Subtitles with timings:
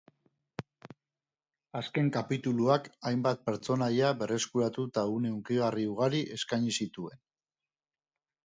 [1.79, 7.23] Azken kapituluak hainbat pertsonaia berreskuratu eta une hunkigarri ugari eskaini zituen.